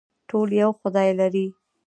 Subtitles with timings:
[0.29, 1.47] ټول یو خدای لري